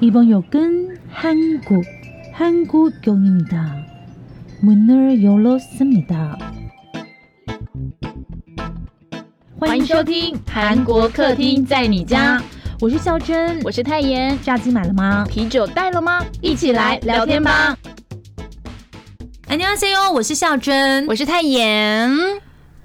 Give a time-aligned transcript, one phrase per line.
[0.00, 1.84] 이번 역은 한국,
[2.32, 3.86] 한국역입니다.
[4.62, 6.38] 문을 열었습니다.
[9.58, 12.42] 欢迎收听韩国客厅在你家，
[12.80, 14.38] 我是孝珍，我是泰妍。
[14.42, 15.26] 炸鸡买了吗？
[15.28, 16.24] 啤酒带了吗？
[16.40, 17.76] 一起来聊天吧。
[19.48, 21.06] 안녕하세요，我是孝珍。
[21.06, 22.10] 我是泰妍。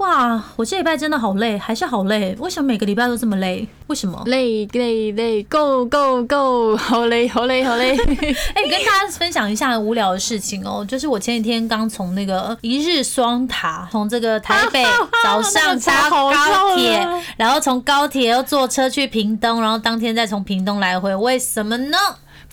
[0.00, 2.34] 哇，我这礼拜真的好累，还是好累。
[2.38, 3.68] 为什么每个礼拜都这么累？
[3.88, 4.22] 为什么？
[4.24, 7.94] 累累累，Go Go Go，好累好累好累。
[8.54, 14.82] 哎、跟大家分享一下无聊的事情哦，就是我前几天刚从那个一日双塔，从这个台北
[15.22, 16.32] 早上搭高
[16.76, 21.14] 铁，然后从高铁又坐车去屏东，然后当天再从屏东来回。
[21.14, 21.98] 为什么呢？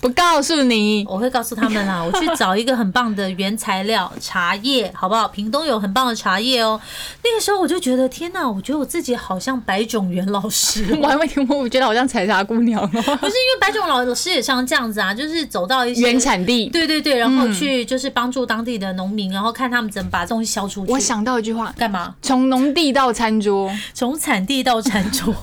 [0.00, 5.26] 不告诉你，我会告诉他们啦， 我去找一个很棒的原材料茶叶，好不好？
[5.26, 6.80] 屏东有很棒的茶叶哦。
[7.24, 12.88] 那个时候我就觉得，天哪，我觉得我自己好像白种元老师哦、 我还没听过，我觉得好像采茶姑娘哦。
[12.88, 16.68] 不是因为白种老师也常常这样子啊，就是走到一些原产地。
[16.68, 20.92] 对对对，然后去就是帮助当地的农民，然后看他们怎么把东西销出去。
[20.92, 22.14] 我想到一句话，干嘛？
[22.22, 25.34] 从农地到餐桌，从产地到餐桌。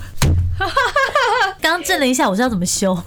[1.61, 2.95] 刚刚震了一下，我知道怎么修。
[2.95, 3.03] 好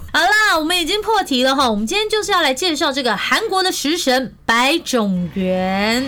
[0.51, 1.69] 那，我们已经破题了哈。
[1.69, 6.03] 我们今天就是要来介绍这个韩国的食神白种元。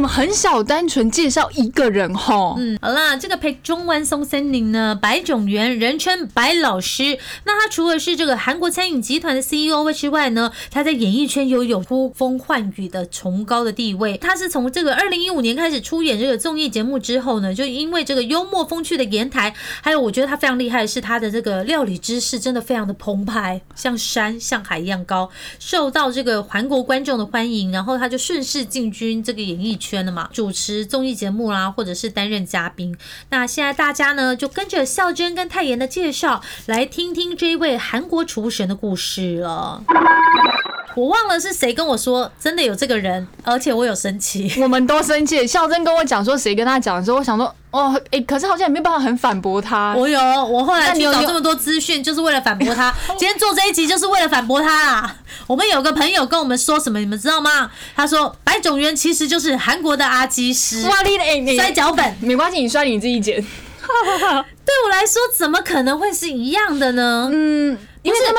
[0.00, 2.54] 我们很少单纯介绍一个人哈。
[2.56, 7.18] 嗯，好啦，这个裴中万松森林呢，白种元人称白老师。
[7.44, 14.16] 那他除了是这个韩国餐饮集团的 CEO 之外呢，他在演艺圈拥有呼风唤雨的崇高的地位。
[14.16, 27.70] 他是从这个二零一五年开始出演这个综艺节目之后呢，就因为这个幽默风趣的言谈，还有我觉得他非常厉害的是他的这个料理知识真的非常的澎湃，像山像海一样高，受到这个韩国观众的欢迎。
[27.70, 32.96] 然后他就顺势进军这个演艺圈了嘛，主持综艺节目啦，或者是担任嘉宾。
[33.30, 39.82] 那现在大家呢，就跟着孝珍跟泰妍的介绍，来听听这一位韩国厨神的故事了。
[40.96, 44.52] 我忘了是谁跟我说，真的有这个人，而且我有生气。
[44.60, 45.46] 我们都生气。
[45.46, 49.94] 孝珍跟我讲说谁跟他讲的时候，我想说哦，哎、可是好像也没办法很反驳他。
[49.96, 52.92] 我有，我后来去找这么多资讯，就是为了反驳他。
[53.16, 55.16] 今天做这一集就是为了反驳他啦。
[55.46, 57.70] 我们有个朋友跟我们说什么，你们知道吗？
[57.94, 60.82] 他说白种元其实就是韩国的阿基师，
[61.56, 62.16] 摔脚本。
[62.20, 63.36] 没关系，你摔你自己剪。
[63.40, 67.28] 对我来说，怎么可能会是一样的呢？
[67.32, 67.78] 嗯，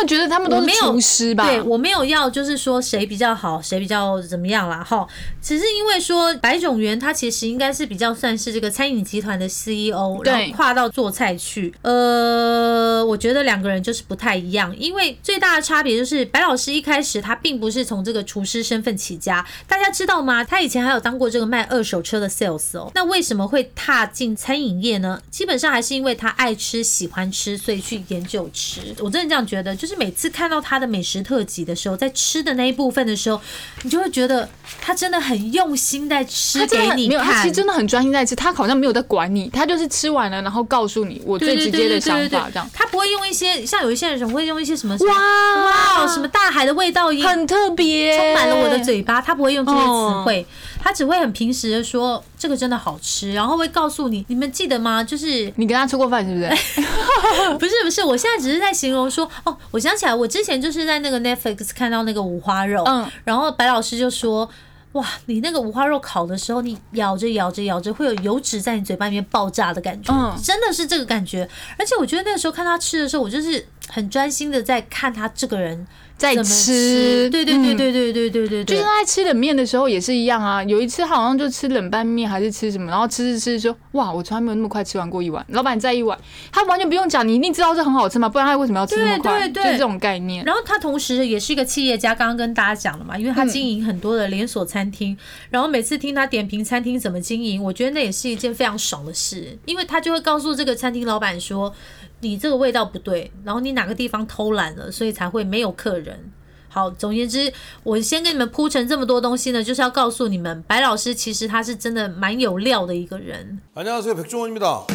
[0.01, 1.45] 们觉得他们都是厨师吧？
[1.45, 5.07] 对我没有要就是说谁比较好，谁比较怎么样啦，哈。
[5.41, 11.73] 只是因为说白种元他其实应该是比较算是这个餐饮集团的 CEO，对然后跨到做菜去。
[11.83, 20.43] 呃，我觉得两个人就是不太一样，因为最大的差别就是白老师一开始他并不是从这个厨师身份起家，大家知道吗？
[20.43, 22.91] 他以前还有当过这个卖二手车的 sales 哦。
[22.95, 25.21] 那为什么会踏进餐饮业呢？
[25.29, 28.95] 基本上还是因为他爱吃、喜欢吃，所以去研究吃。
[28.99, 33.39] 我真的这样觉得，就是每次看到他的美食特辑的时候，在吃的那一部分的时候，
[33.83, 34.47] 你就会觉得
[34.81, 37.41] 他真的很用心在吃给你很没有，他看。
[37.41, 50.45] 其实真的很专心在吃，他好像没有在管你，他就是吃完了，然后告诉你我最直接的想法，这样他不会用一些像有一些人会用一些什么哇哇什么大海的味道也很特别，充满了我的嘴巴，他不会用这些词哦汇，
[50.81, 55.03] 他只会很平时的说这个真的好吃，然后会告诉你，你们记得吗？
[55.03, 56.81] 就是你跟他吃过饭是不是？
[57.59, 64.49] 不是不是，我现在只是在形容说，哦，我想起来，我之前就是在那个 Netflix 看到那个五花肉，嗯，然后白老师就说。
[64.93, 71.47] 哇，你那个五花肉烤的时候，你咬着咬着咬着，会有油脂在你嘴巴里面爆炸的感觉，嗯真的是这个感觉。
[71.79, 75.87] 而且我觉得那个时候看他吃的时候，我就是很专心的在看他这个人
[76.21, 80.63] 在吃，对对对嗯对对对对对对，就是他在吃冷面的时候也是一样啊。
[80.63, 85.43] 有一次他好像就吃冷拌面还是吃什么，然后吃吃吃说哇，我从来没有那么快吃完过一碗。
[85.49, 86.15] 老板再一碗，
[86.51, 89.39] 他完全不用讲，你一定知道这很好吃嘛，不然他为什么要吃那么快？
[89.39, 90.45] 对对对就是这种概念。
[90.45, 95.17] 然后他同时也是一个企业家，刚刚跟大家讲了嘛，因为他经营很多的连锁餐厅，
[95.49, 101.73] 然后每次听他点评餐厅怎么经营，我觉得那也是一件非常爽的事，因为他就会告诉这个餐厅老板说，
[102.20, 106.32] 你这个味道不对，然后你哪个地方偷懒了，所以才会没有客人。
[106.68, 107.52] 好，总而言之，
[107.82, 113.60] 我先跟你们铺成这么多东西呢，就是要告诉你们，白老师其实他是真的蛮有料的一个人。
[113.74, 114.86] 안녕하세요 백종원입니다.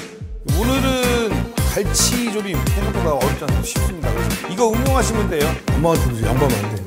[0.60, 4.12] 오늘은 갈치조림 생각보다 어렵지 않고 쉽습니다.
[4.14, 5.46] 그래서 이거 응용하시면 돼요.
[5.76, 6.85] 엄마한테 무슨 양보하면 안 돼.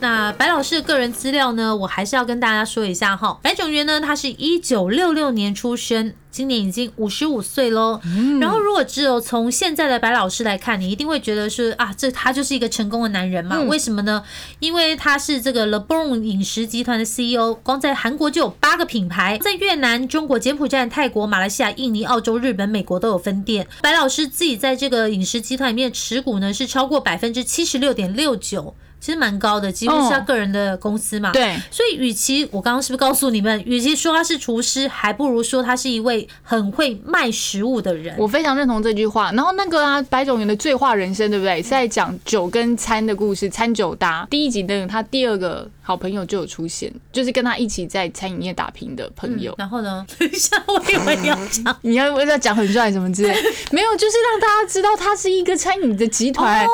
[0.00, 3.38] 那白老师的个人资料呢，我还是要跟大家说一下哈。
[3.42, 8.00] 白炯元呢，他是一九六六年出生，今年已经五十五岁喽。
[8.40, 13.60] 然后，如果只有从现在的白老师来看，你一定会觉得是啊，这他就是一个成功的男人嘛？
[13.60, 14.24] 为什么呢？
[14.58, 23.66] 因为他是这个 LeBron 饮食集团的 CEO，光在韩国就有八个品牌，在越南、中国、柬埔寨、泰国、马来西亚、印尼、澳洲、日本、美国都有分店。
[23.82, 28.74] 白老师自己在这个饮食集团里面持股呢，是超过百分之七十六点六九。
[29.00, 31.32] 其实蛮高的，几乎是他个人的公司嘛。
[31.32, 38.14] 对，所以与其我刚刚是不是告诉你们，与其说他是厨师，还不如说他是一位很会卖食物的人。
[38.18, 39.32] 我非常认同这句话。
[39.32, 41.62] 然后那个啊，白种人的醉话人生，对不对？
[41.62, 44.26] 是在讲酒跟餐的故事，餐酒搭。
[44.30, 49.54] 第一集的他第二个好朋友就有出现，就是跟他一起在餐饮业打拼的朋友。
[49.56, 50.04] 然后呢？
[50.18, 53.34] 等一下，我以为你要讲， 你要为了讲很帅什么之类，
[53.72, 56.66] 没有，就是让大家知道他是一个餐饮的集团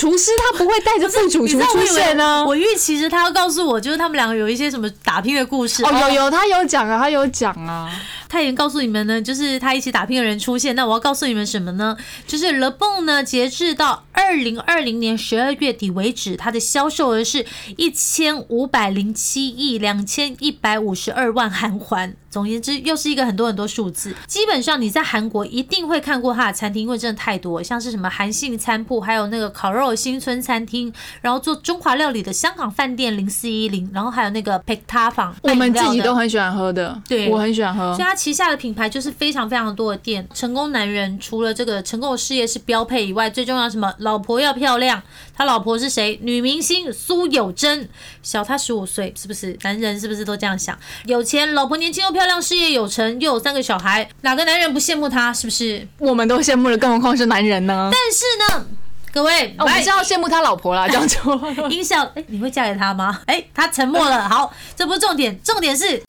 [0.00, 1.73] 厨师，他不会带着副主厨。
[1.74, 2.44] 出现呢？
[2.46, 5.84] 我预期着他要告诉我，就是他们两个有一些什么打拼的故事。
[5.84, 7.90] 哦，有有，他有讲啊，他有讲啊。
[8.34, 10.74] 他已经告诉你们呢，就是他一起打拼的人出现。
[10.74, 11.96] 那我要告诉你们什么呢？
[12.26, 17.46] 就是 Le Bon 呢，截至到二零二零年十二月底为止，它的销售额是
[17.76, 22.16] 一千五百零七亿两千一百五十二万韩元。
[22.28, 24.12] 总而言之，又是一个很多很多数字。
[24.26, 37.94] 基本上你在韩国一定会看过他的餐厅，因为真的太多，像是什么韩信餐铺，还有那个烤肉新村餐厅，然后做中华料理的香港饭店零四一零，然后还有那个 p e k t a 坊，我们自己都很喜欢喝的，对我很喜欢喝。
[38.24, 40.26] 旗下的品牌就是非常非常多的店。
[40.32, 43.92] 成功男人除了这个成功的事业是标配以外，最重要什么？
[43.98, 45.02] 老婆要漂亮。
[45.36, 46.18] 他老婆是谁？
[46.22, 47.86] 女明星苏有贞，
[48.22, 49.54] 小他十五岁，是不是？
[49.62, 50.74] 男人是不是都这样想？
[51.04, 55.30] 有钱，老婆年轻又漂亮，事业有成，又有三个小孩，哪个男人不羡慕他？
[55.30, 55.86] 是不是？
[56.00, 57.90] 我们都羡慕了，更何况是男人呢？
[57.92, 58.66] 但是呢，
[59.12, 61.38] 各位，我们是要羡慕他老婆啦，这样说。
[61.68, 63.20] 音效，哎，你会嫁给他吗？
[63.26, 64.26] 哎，他沉默了。
[64.26, 66.02] 好，这不是重点，重点是。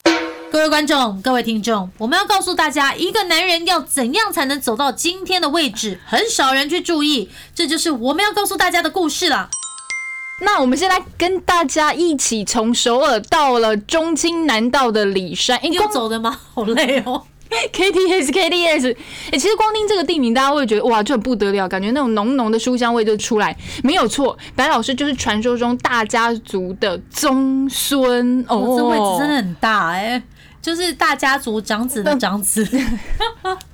[0.56, 9.50] 各位观众，各位听众，我们要告诉大家，一个男人要怎样才能走到今天的位置，很少人去注意，这就是我们要告诉大家的故事了。
[10.40, 16.40] 那我们先来跟大家一起从首尔到了中青南道的里山，用走的吗？
[16.54, 17.24] 好累哦。
[17.70, 18.96] K T S K T S，
[19.30, 23.54] 哎，其实光听这个地名，大家会觉得哇，就很不得了，感觉那种浓浓的书香味就出来。
[23.84, 30.22] 没有错，白老师就是传说中大家族的宗孙哦，这位置真的很大哎。
[30.66, 32.66] 就是大家族长子的长子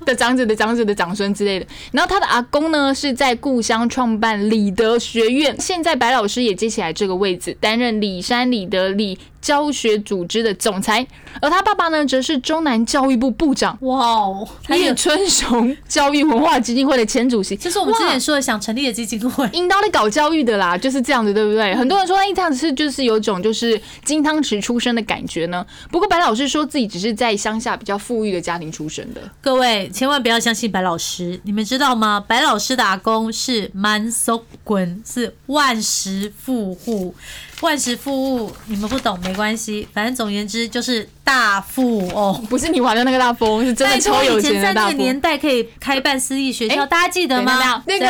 [0.05, 1.67] 的长子的长子的长孙之类的。
[1.91, 9.19] 然后他的阿公呢是在故乡创办理德学院，现在白老师也接起来这个位置，担任里山李德里。
[9.41, 11.05] 教学组织的总裁，
[11.41, 13.77] 而他爸爸呢，则是中南教育部部长。
[13.83, 21.75] 哇哦，叶春雄 教育文化基金会的前主席，这是我们之前说的想成立的基金会，引导你搞教育的啦，就是这样子，对不对？
[21.75, 25.65] 很多人说，哎，这样子是就是有种就是金汤匙出生的感觉呢。
[25.91, 29.21] 不过白老师说自己只是在乡下比较富裕的家庭出生的。
[29.41, 32.23] 各位千万不要相信白老师，你们知道吗？
[32.27, 37.15] 白老师的阿公是满手滚，是万石富户。
[37.63, 47.83] 万事富物，你们不懂没关系，反正总言之就是大富哦，不是你玩的那个大富翁，是真的超有钱的大富在那个年代可以开办私立学校，大家记得吗？
[47.87, 48.07] 那个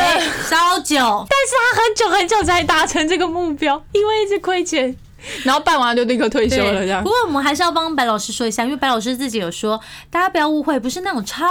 [0.49, 4.95] 烧酒， 但是他很久很久才达成这个目标，因为一直亏钱。
[5.43, 7.03] 然后办完就立刻退休了，这样。
[7.03, 9.79] 不过我们还是要帮白老师说一下，因为白老师自己有说，
[10.09, 11.45] 大家不要误会，不是那种超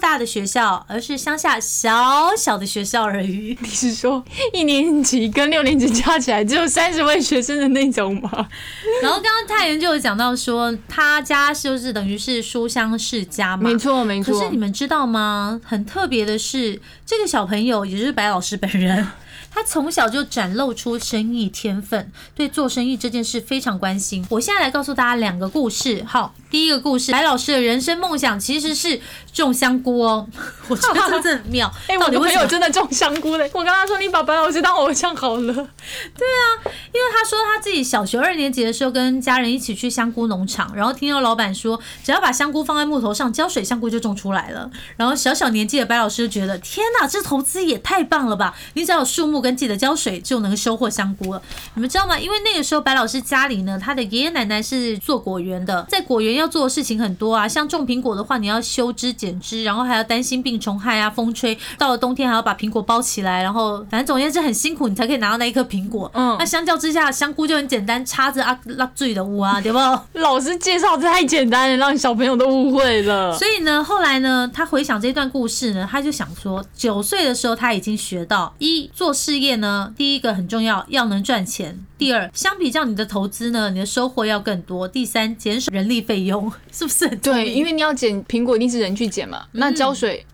[0.00, 3.56] 大的学校，而是乡下小小的学校而已。
[3.60, 8.30] 你是说一年级跟六年级加起来只有三十位学生的那种吗？
[9.02, 14.38] 然后刚刚太原就有讲到说，他家就是等于是书香世家嘛，没错没错。
[14.38, 15.60] 可是你们知道吗？
[15.64, 19.06] 很特别的是，这个小朋友也就是白老师本人。
[19.54, 24.26] 他从小就展露出生意天分，对做生意这件事非常关心。
[24.28, 26.04] 我现在来告诉大家两个故事。
[26.08, 29.00] 好，第一个故事，白老师的人生梦想其实是
[29.32, 30.26] 种香菇哦。
[30.66, 31.72] 我觉得 这很妙。
[31.86, 33.48] 哎，我的朋友真的种香菇嘞！
[33.54, 35.54] 我跟他说：“你把白老师当偶像好了。
[36.18, 44.68] ”对啊，因为他说他自己小学二年级的时候跟家人一起去香菇农场，然后听到老板说，只要把香菇放在木头上浇水，香菇就种出来了。
[44.96, 48.56] 然后小小年纪的白老师就觉得：“天哪，这投资也太棒了吧！
[48.72, 51.42] 你只要有树木。”跟记得浇水就能收获香菇了，
[51.74, 52.18] 你们知道吗？
[52.18, 66.10] 因为那个时候白老师家里呢，他的爷爷奶奶是做果园的，在果园要做的事情很多啊，像种苹果的话，你要修枝剪枝，然后还要担心病虫害啊，风吹到了冬天还要把苹果包起来，然后反正总言之很辛苦，你才可以拿到那一颗苹果。
[66.14, 69.78] 嗯，那相较之下，香菇就很简单，插着啊拉嘴的屋啊，对不？
[70.18, 73.36] 老师介绍太简单了，让小朋友都误会了。
[73.36, 79.33] 所以呢，后来呢，他回想这段故事呢，他就想说，九岁的时候他已经学到一做事。
[79.34, 90.24] 事业呢，第一个很重要，要能赚钱；第二，相比较你的投资呢，你的收获要更多；第三，减少人力费用，是不是很对，因为你要减苹果，一定是人去减嘛，那浇水。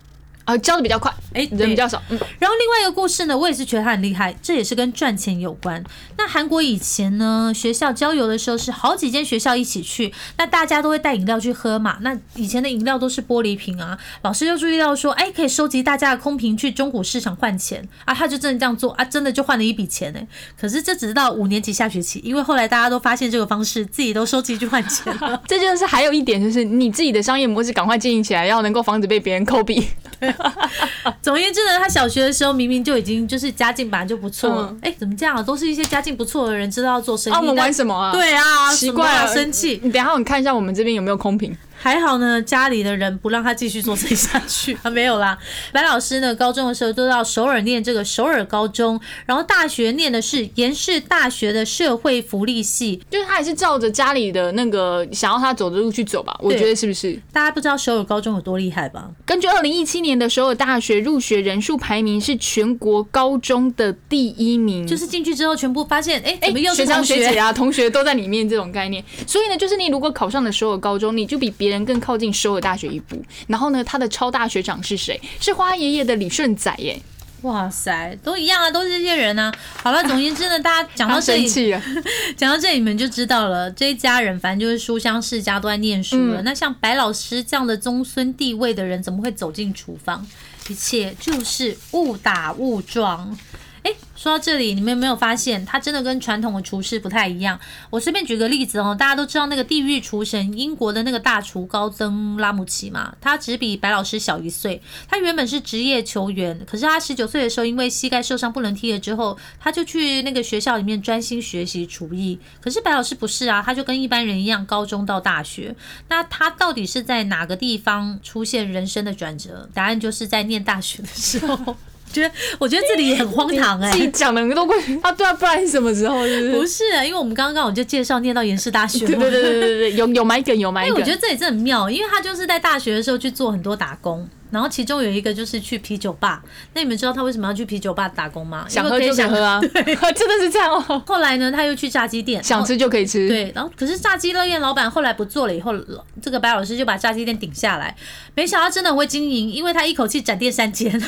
[0.44, 5.82] 啊，教的比较快，哎人比较少，嗯，然后另外一个故事呢，我也是觉得他很厉害，这也是跟赚钱有关。
[6.16, 11.98] 那韩国以前呢，学校郊游的时候是好几间学校一起去，那大家都会带饮料去喝嘛。
[12.00, 20.20] 那以前的饮料都是玻璃瓶啊，老师就注意到说，哎，可以收集大家的空瓶去中古市场换钱啊，他就真的这样做啊，真的就换了一笔钱呢。
[20.58, 25.40] 可是这只是到五年级下学期，因为后来大家都发现这个方式，自己都收集去换钱了。
[25.46, 29.86] 这就是还有一点，就是你自己的商业模式赶快经营起来，要能够防止被别人抠笔。
[31.22, 35.42] 总而言之呢，他小学的时候明明就已经就是家境本来就不错嗯，哎、怎么这样啊？
[35.42, 37.36] 都是一些家境不错的人知道要做生意。
[37.36, 39.80] 啊，我们玩什么啊？，对啊，奇怪啊生气。
[39.82, 41.56] 你等一下我看一下我们这边有没有空瓶。
[41.82, 45.38] 还好呢，家里的人不让他继续做生意下去啊，没有啦。
[45.72, 53.02] 白老师呢，高中的时候都到首尔念这个首尔高中，然后大学念的是延世大学的社会福利系。
[53.08, 57.18] 就是他也是照着家里的那个想要他走的路去走吧，我觉得是不是？
[57.32, 59.08] 大家不知道首尔高中有多厉害吧？
[59.24, 67.14] 根据二零一七年的首尔大学入学人数排名，是全国高中的第一名，就是进去之后，全部发现，哎、哎怎么又是学长同学？
[67.14, 69.02] 学姐啊，同学都在里面这种概念。
[69.26, 73.22] 所以呢，就是你如果考上了首尔高中，你就比别人更靠近首尔大学一步。
[73.46, 75.20] 然后呢，他的超大学长是谁？
[75.40, 77.00] 是花爷爷的李顺仔耶。
[77.42, 79.50] 哇塞，都一样啊，都是这些人啊。
[79.82, 81.48] 好了，总而言之呢，大家讲到 这里，
[82.36, 86.42] 讲到这里，你们就知道了，这一家人反正就是书香世家，都在念书了。
[86.42, 90.26] 嗯那像白老师这样的宗孙地位的人，怎么会走进厨房？
[90.68, 93.36] 一切就是误打误撞。
[93.82, 97.58] 哎，说到这里，你们有没有发现，他真的跟传统的厨师不太一样？
[97.88, 104.82] 我随便举个例子哦，大家都知道那个地狱厨神英国的那个大厨高登拉姆齐嘛，他只比白老师小一岁。
[105.08, 112.38] 他原本是职业球员，可是他十九岁的时候，因为膝盖受伤不能踢了之后，他就去那个学校里面专心学习厨艺。
[112.60, 115.74] 可是白老师不是啊，他就跟一般人一样，高中到大学。
[116.08, 119.68] 那他到底是在哪个地方出现人生的转折？
[119.72, 121.76] 答案就是在念大学的时候。
[122.12, 126.26] 觉得我觉得这里也很荒唐哎、自己讲的都过去啊，对啊，不然什么时候？
[126.26, 126.58] 是不是？
[126.60, 130.96] 不是啊，因为我们刚刚刚我就介绍念到延世大学嘛，对对对对对对，有有买梗有买哎，梗。
[130.96, 136.42] 我觉得这也是很妙，因为他就是在大学的时候去做很多打工，然后其中有一个就是去啤酒吧。
[136.74, 138.66] 那你们知道他为什么要去啤酒吧打工吗？
[138.68, 141.02] 想喝就想喝啊，真的是这样哦。
[141.06, 143.28] 后来呢，他又去炸鸡店，想吃就可以吃。
[143.28, 145.72] 对，然后可是炸鸡乐店老板后来不做了，以后
[146.20, 147.94] 这个白老师就把炸鸡店顶下来。
[148.34, 151.00] 没想到真的很会经营，因为他一口气展店三间，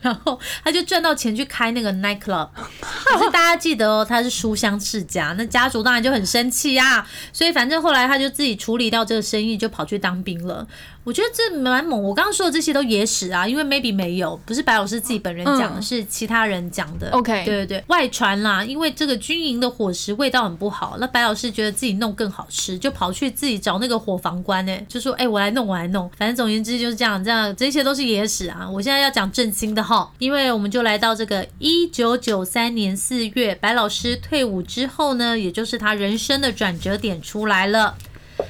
[0.00, 2.48] 然后他就赚到钱去开那个 night club。
[2.80, 7.06] 可是大家记得哦，他是书香世家，那家族当然就很生气啊。
[7.32, 10.66] 所以反正后来他就自己处理掉这个生意，就跑去当兵了。
[11.08, 12.02] 我觉得这蛮猛。
[12.02, 17.08] 我刚刚说的这些都野史啊，因为 maybe 没有，不是白老师自己本人讲的，嗯是其他人讲的。
[17.12, 28.68] OK 对对对，外传啦，因为这个军营的伙食味道很不好，那白老师觉得自己弄更好吃，就跑去自己找那个伙房官呢，就说：“哎、我来弄，我来弄。”反正总而言之就是这样，这样这些都是野史啊。
[28.68, 37.96] 我现在要讲正经的哈，因为我们就来到这个一九九三年四月，白老师退伍之后呢，也就是他人生的转折点出来了。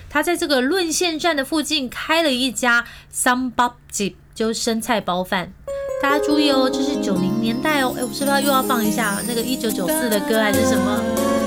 [0.09, 5.53] 他在这个论线站的附近开了一家 s a m b a b j i，就是生菜包饭。
[6.01, 7.95] 大家注意哦，这是九零年代哦。
[7.99, 11.38] 哎，我是不是又要放一下那个一九九四的歌还是什么？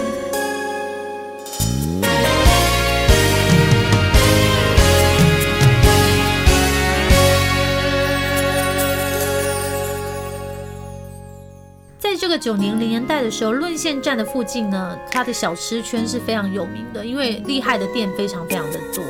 [12.32, 19.04] 个九零零年代的时候，沦陷站的附近呢，它的小吃圈是非常有名的，因为厉害的店非常非常的多。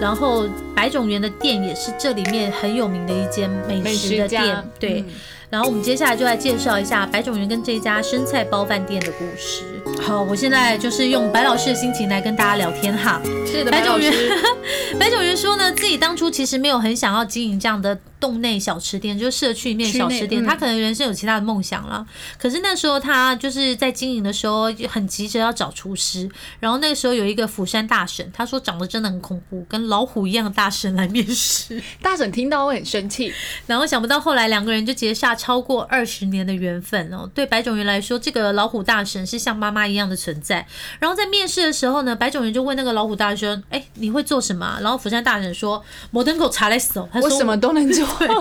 [0.00, 5.00] 然后白种园的店也是这里面很有名的一间美美食的店，对。
[5.00, 5.06] 嗯
[5.50, 9.62] 然后我们接下来就来介绍一下白种园跟这家生菜包饭店的故事。
[10.00, 13.20] 好，我现在就是用白老师的心情来跟大家聊天哈。
[13.46, 14.12] 是的，白种园
[14.98, 20.42] 白种园 说呢，自己当初其实没有很想要经营这样的洞内小吃店，就是社区里面小吃店。
[20.42, 22.06] 嗯他可能人生有其他的梦想了，
[22.38, 26.28] 可是那时候他就是在经营的时候很急着要找厨师，
[26.58, 31.82] 然后那个时候有一个釜山大婶，他说长得真的很恐怖，跟老虎一样的大婶来面试。
[32.00, 33.32] 大婶听到会很生气。
[33.66, 37.28] 然后想不到后来两个人就结下超过二十年的缘分哦。
[37.34, 40.66] 对白种人来说，这个老虎大婶是像妈妈一样的存在。
[40.98, 48.38] 然后在面试的时候呢，白种人就问那个老虎大神：“哎，你会做什么啊、然后釜山大神说：“摩登狗查莱斯哦。”他说：“我什么都能做，这样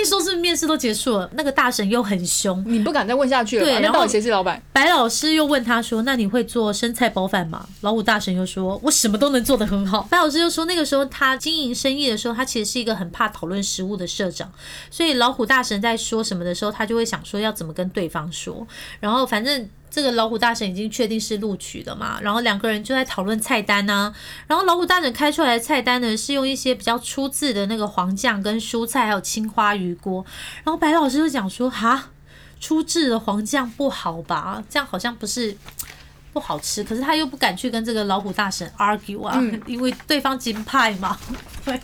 [0.00, 1.30] 一说，是不是面试都结束了？
[1.34, 3.70] 那个大神又很凶，你不敢再问下去了吧？
[3.70, 4.60] 对然后那到底谁是老板？
[4.72, 14.50] 白老师又问他说：“那你会做生菜包饭吗？”老虎大神又说：“我什么都能做得很好。”白老师又说：“那个时候他经营生意的时候，他其实是一个很怕讨论食物的社长，
[14.90, 18.66] 所以老虎大神在说什么的时候，他就会想说要怎么跟对方说。
[19.00, 24.14] 然后反正这个老虎大神已经确定是录取了嘛，然后两个人就在讨论菜单呢、
[24.46, 30.24] 然后老虎大神开出来的菜单呢，是用一些比较粗制的那个黄酱跟蔬菜，还有青花鱼锅。
[30.64, 32.10] 然后白老师就讲说：“哈。”
[32.60, 34.60] 粗制的黄酱不好吧？
[34.68, 35.56] 这样好像不是
[36.32, 41.16] 不好吃，可是他又不敢去跟这个老虎大神 argue 啊， 因为对方金派嘛，
[41.64, 41.80] 对，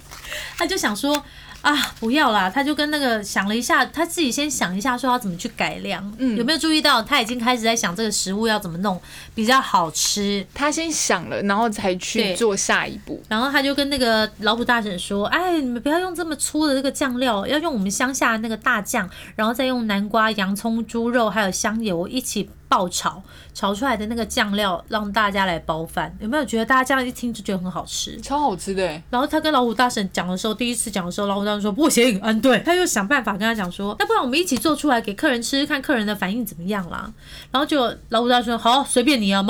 [0.58, 1.25] 他就想说
[1.64, 6.14] 啊，不要啦，他就跟那个想了一下，他自己先想一下，说要怎么去改良。
[6.18, 9.00] 嗯有没有注意到他已经开始在想这个食物要怎么弄
[9.35, 10.47] 比较好吃？
[10.52, 13.23] 他先想了，然后才去做下一步。
[13.28, 26.16] 然后他就跟那个老虎大婶说：“哎，你们不要用这么粗的这个酱料，要用我们乡下的那个大酱，然后再用南瓜、洋葱、猪肉还有香油一起爆炒，炒出来的那个酱料让大家来包饭。
[26.21, 37.12] 有没有觉得大家这样一听就觉得很好吃？”超好吃的欸，然后他跟老虎大婶讲的时候，第一次讲的时候，老虎大婶说不行，嗯对，他又想办法跟他讲说，那不然我们一起做出来给客人吃，看客人的反应怎么样啦。
[37.50, 39.42] 然后就老虎大婶说好，随便你啊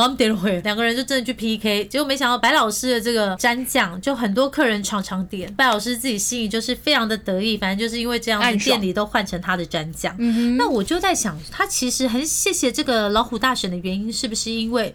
[0.62, 10.14] 两个人就真的去 PK，结果没想到白老师的这个蘸酱，就很多客人常常点，白老师自己心里就是非常的得意，反正就是因为这样店里都换成他的蘸酱。
[10.18, 14.94] 嗯哼那我就在想，他其实很谢谢这个老虎大婶的原因，是不是因为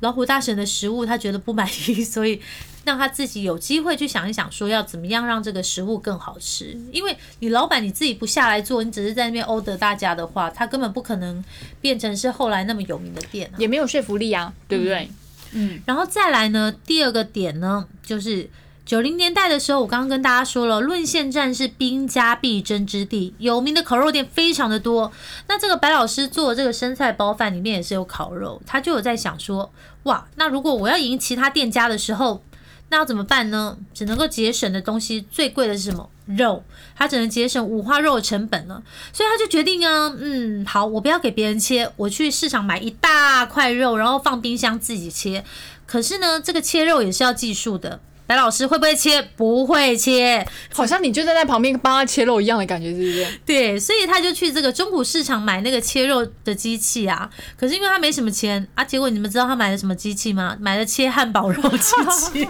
[0.00, 2.40] 老虎大婶的食物他觉得不满意，所以
[2.84, 6.76] 让他自己有机会去想一想，说要怎么样让这个食物更好吃？
[6.90, 11.44] 因为你老板你自己不下来做，你只是在那边 order 大家的话，他根本不可能
[11.80, 13.56] 变成是后来那么有名的店啊。
[13.58, 15.10] 也没有说服力啊，对不对？
[15.52, 18.48] 嗯，然后再来呢，第二个点呢，就是
[18.90, 25.12] 九零年代的时候，我刚刚跟大家说了，论县站是兵家必争之地，有名的烤肉店非常的多。
[25.46, 32.42] 那这个白老师做的这个生菜包饭里面也是有烤肉，他就有在想说，哇，那如果我要赢其他店家的时候，
[32.88, 33.78] 那要怎么办呢？
[33.94, 36.10] 只能够节省的东西最贵的是什么？
[36.26, 36.64] 肉，
[36.96, 38.82] 他只能节省五花肉的成本了，
[39.12, 45.44] 所以他就决定啊，嗯，好，我不要给别人切，我去市场买一大块肉，然后放冰箱自己切。
[45.86, 48.00] 可是呢，这个切肉也是要技术的。
[48.30, 49.20] 白老师会不会切？
[49.34, 53.26] 不会切，好像你就站在旁边帮他切肉一样的感觉，是不是？
[53.44, 57.28] 对，所以他就去这个中古市场买那个切肉的机器啊。
[57.58, 60.56] 可是因为他没什么钱啊，结果你们知道他买了什么机器吗？
[60.60, 62.48] 买了切汉堡肉机器。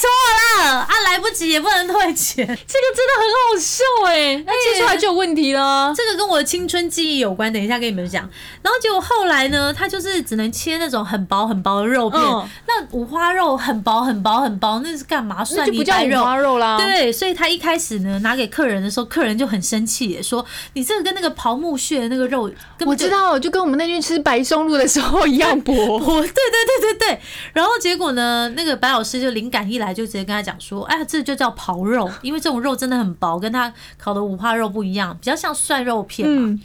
[0.00, 2.46] 买错了啊，来不及也不能退钱。
[2.46, 5.92] 这个真的很好笑哎，那切出来就有问题了。
[5.94, 8.28] 这个跟我的青春记忆有关，等一下跟你们讲。
[8.62, 15.36] 然后结果后来呢，他就是只能切那种很薄很薄的肉片，嗯那五花肉很薄很薄很薄，那是干嘛？
[15.38, 16.24] 那蒜白肉。
[16.24, 16.78] 花肉啦。
[16.78, 22.50] 对，所以他一开始呢拿给客人的时候，客人就很生气耶，说你这个跟那个刨木屑的那个肉
[22.86, 25.74] 我知道，就跟我们那天吃白松露的时候一样薄。
[26.00, 27.20] 我对对对对对，
[27.52, 36.42] 然后结果呢，那个白老师就灵感一来，就直接跟他讲说，哎，这就叫刨肉，因为这种肉真的很薄，跟他烤的五花肉不一样，比较像涮肉片嘛。
[36.46, 36.60] 嗯，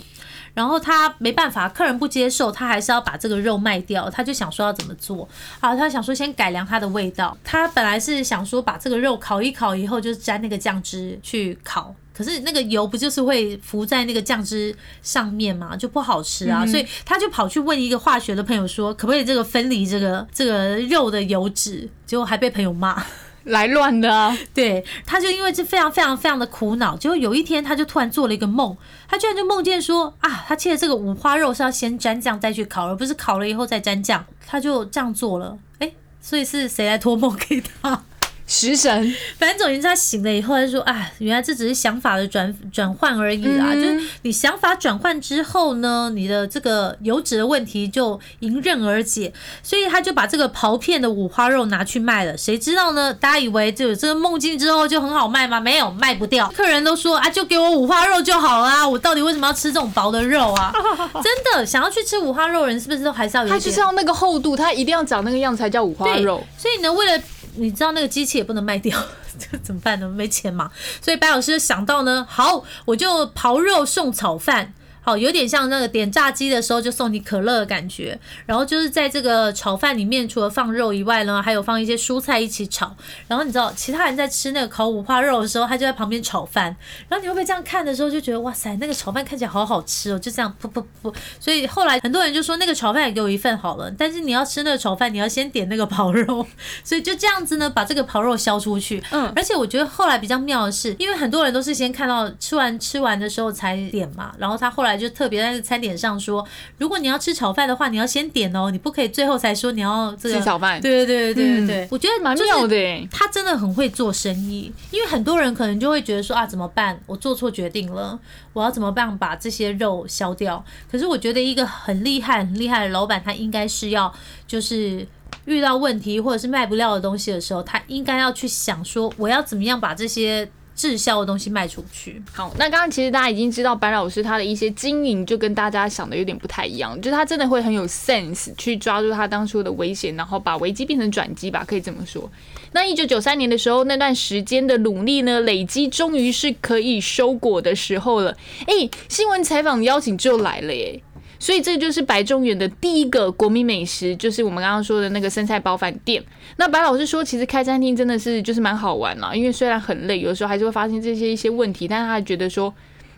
[0.53, 4.09] 然后他没办法，客人不接受，他还是要把这个肉卖掉。
[4.09, 5.27] 他就想说要怎么做
[5.59, 5.75] 啊？
[5.75, 7.38] 他想说先改良它的味道。
[7.43, 11.93] 他本来是想说把这个肉烤一烤以后，就是沾那个酱汁去烤。
[12.15, 16.65] 可是那个油不就是会浮在那个酱汁上面嘛，就不好吃啊。
[16.65, 21.89] 所以他就跑去问一个化学的朋友说，可不可以这个分离这个这个肉的油脂？
[22.06, 23.04] 结果还被朋友骂。
[23.45, 24.36] 来乱的啊！
[24.56, 28.75] 对，他就因为这非常非常非常的苦恼，结果有一天他就突然做了一个梦，
[29.08, 35.56] 他居然就梦见说啊，他切的这个五花肉是要先沾酱再去烤，而不是烤了以后再沾酱，他就这样做了。
[35.78, 38.04] 哎，所以是谁来托梦给他？
[38.47, 43.71] 食神，反正总言之，他醒了以后，他说：“啊，原来这只是想法的转转换而已啦。
[43.73, 49.34] 嗯就是你想法转换之后呢，你的这个油脂的问题就迎刃而解。
[49.63, 52.38] 所以他就把这个刨片的五花肉拿去卖了。
[52.38, 53.13] 谁知道呢？
[53.13, 55.60] 大家以为就有这个梦境之后就很好卖吗？
[55.60, 56.47] 没有，卖不掉。
[56.55, 58.88] 客人都说啊，就给我五花肉就好啦。
[58.88, 60.71] 我到底为什么要吃这种薄的肉啊？
[61.23, 66.43] 真的，想要去吃五花肉人是不是都还是要有一点它就是要那个厚度，他一定要长那个样才叫五花肉。
[66.58, 67.23] 所以呢，为了
[67.58, 68.98] 你知道那个机器也不能卖掉，
[69.38, 70.08] 这怎么办呢？
[70.08, 70.72] 没钱嘛。
[71.02, 74.74] 所以白老师想到呢，好，我就刨肉送炒饭。
[75.06, 78.20] 好，有点像那个点炸鸡的时候就送你可乐的感觉。
[78.48, 82.96] 然后就是在这个炒饭里面，除了放肉以外呢，还有放一些蔬菜一起炒。
[83.28, 86.76] 然后你知道，其他人在吃那个烤五花肉的时候，他就在旁边炒饭。
[87.08, 91.13] 然后你会不会这样看的时候就觉得哇塞，那个炒饭看起来好好吃哦，就这样噗噗噗。
[91.39, 96.46] 所以后来很多人就说那个炒饭也给我一份好了，但是你要吃那个炒饭，你要先点那个 刨肉。
[96.84, 99.04] 所以就这样子呢，把这个刨肉销出去。
[99.12, 106.45] 嗯而且我觉得后来比较妙的是，因为很多人都是先看到吃完吃完的时候才点嘛，然后他后来就特别在餐点上说，
[106.77, 113.08] 如果你要吃炒饭的话，你要先点哦，你不可以最后才说你要这个吃炒饭对对对对对对，我觉得蛮就是妙的。
[113.12, 116.99] 他真的很会做生意，因为很多人可能就会觉得说啊，怎么办？
[117.05, 118.19] 我做错决定了，
[118.53, 120.63] 我要怎么办把这些肉消掉？
[120.91, 124.13] 可是我觉得一个很厉害、很厉害的老板，他应该是要
[124.47, 125.08] 就是
[125.45, 132.21] 遇到问题或者是卖不掉的东西的时候，他应该要去想说，我要怎么样把这些滞销的东西卖出去。
[132.33, 142.29] 好，那刚刚其实大家已经知道白老师他的一些经营，就跟大家想的有点不太一样，就是他真的会很有 sense 去抓住他当初的危险，然后把危机变成转机吧，可以这么说。
[142.73, 148.35] 那一九九三年的时候，那段时间的努力呢，累积终于是可以收果的时候了。
[148.67, 151.01] 诶，新闻采访邀请就来了耶。
[151.39, 156.24] 所以这就是白中原的第一个国民美食，就是我们刚刚说的那个生菜包饭店。
[156.58, 162.74] 那白老师说，其实开餐厅真的是就是蛮好玩啦，因为虽然很累，有时候还是会发现这些一些问题，但是他觉得说。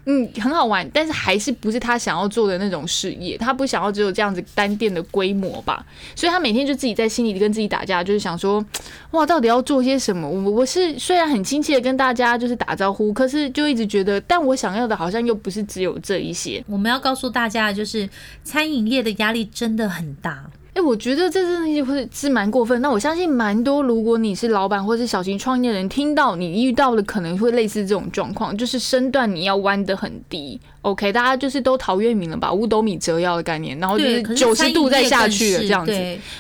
[0.10, 8.66] 嗯，很好玩，但是还是不是他想要做的那种事业，他不想要只有这样子单店的规模吧，所以他每天就自己在心里跟自己打架，就是想说，
[9.12, 10.26] 哇，到底要做些什么？
[10.26, 16.64] 我我是虽然很亲切的跟大家就是打招呼，可是就一直觉得，但我想要的好像又不是只有这一些。
[16.68, 18.10] 我们要告诉大家的就是，
[18.46, 20.50] 餐饮业的压力真的很大。
[20.78, 22.80] 哎、我觉得这真的会是蛮过分。
[22.84, 30.60] 那我相信蛮多，如果你是老板或是小型创业人，听到你遇到的可能会类似这种状况，就是身段你要弯得很低。
[30.84, 35.92] OK，大家就是都陶渊明了吧，五斗米折腰的概念，然后就是九十度再下去了这样子。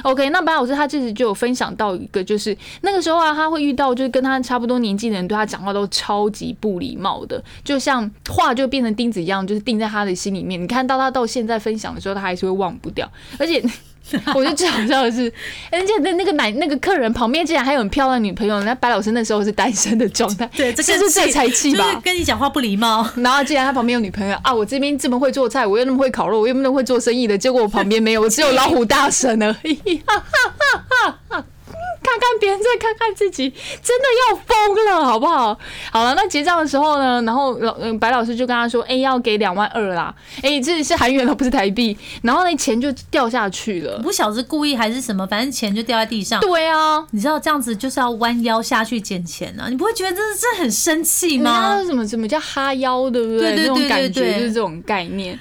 [0.03, 10.61] OK，那白老师他这次就有分享到一个，就是那个时候啊，他会遇到就是跟他差不多年纪的人对他讲话都超级不礼貌的，就像话就变成钉子一样，就是钉在他的心里面。
[10.61, 13.63] 你看到他到现在分享的时候，他还是会忘不掉，而且。
[14.33, 15.31] 我觉得最好笑的是，
[15.71, 21.83] 人家那那个男那个客人旁边竟然还有很漂亮女朋友，那白老师那时候是单身的状态，对，这是个不是最才气吧？
[21.83, 23.07] 就是跟你讲话不礼貌。
[23.17, 30.01] 然后既然他旁边有女朋友啊，我这边这么会做菜，我又那么会烤肉，我又那么会做生意的，结果我旁边没有，我只有老虎大神而已。
[32.01, 35.57] 看看别人，再看看自己，真的要疯了，好不好？
[35.91, 43.99] 好了，那结账的时候呢，然后老嗯白老师就跟他说，哎、要给两万二啦，哎、这是韩元了，不是台币，然后那钱就掉下去了。
[43.99, 46.39] 不晓得是故意还是什么，反正钱就掉在地上。
[46.41, 51.83] 对啊，你知道这样子就是要弯腰下去捡钱啊，你不会觉得这很生气吗？
[51.85, 53.39] 什么什么叫哈腰，对不对？
[53.39, 55.37] 对对对那种感觉就是这种概念。